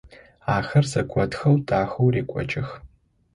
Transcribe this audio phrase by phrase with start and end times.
[0.55, 2.69] Ахэр зэготхэу дахэу рекӏокӏых.